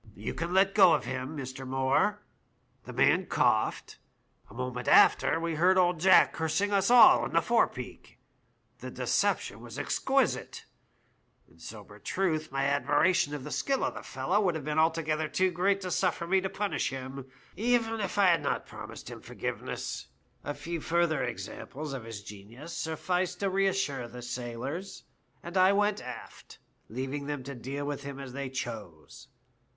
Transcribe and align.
You 0.15 0.33
can 0.33 0.51
let 0.51 0.73
go 0.73 0.93
of 0.93 1.05
him, 1.05 1.37
Mr. 1.37 1.63
Moore.'" 1.67 2.23
The 2.85 2.91
man 2.93 3.27
coughed; 3.27 3.99
a 4.49 4.53
moment 4.55 4.87
after 4.87 5.39
we 5.39 5.53
heard 5.53 5.77
old 5.77 5.99
Jack 5.99 6.33
cursing 6.33 6.71
us 6.71 6.89
all 6.89 7.23
in 7.23 7.33
the 7.33 7.39
forepeak. 7.43 8.17
The 8.79 8.89
deception 8.89 9.59
was 9.61 9.77
exquisite; 9.77 10.65
in 11.47 11.59
sober 11.59 11.99
truth, 11.99 12.51
my 12.51 12.63
admiration 12.65 13.35
of 13.35 13.43
the 13.43 13.51
skill 13.51 13.83
of 13.83 13.93
the 13.93 14.01
fellow 14.01 14.41
would 14.41 14.55
have 14.55 14.65
been 14.65 14.79
altogether 14.79 15.27
too 15.27 15.51
great 15.51 15.81
to 15.81 15.91
suffer 15.91 16.25
me 16.25 16.41
to 16.41 16.49
punish 16.49 16.89
him, 16.89 17.31
even 17.55 17.99
had 17.99 18.17
I 18.17 18.37
not 18.37 18.65
promised 18.65 19.07
him 19.07 19.21
forgive 19.21 19.61
ness. 19.61 20.07
A 20.43 20.55
few 20.55 20.81
further 20.81 21.23
examples 21.23 21.93
of 21.93 22.05
his 22.05 22.23
genius 22.23 22.75
sufficed 22.75 23.39
to 23.41 23.51
reassure 23.51 24.07
the 24.07 24.23
sailors, 24.23 25.03
and 25.43 25.55
I 25.55 25.73
went 25.73 26.01
aft, 26.01 26.57
leaving 26.89 27.27
them 27.27 27.43
to 27.43 27.53
deal 27.53 27.85
with 27.85 28.01
him 28.01 28.19
as 28.19 28.33
they 28.33 28.49
chose. 28.49 29.27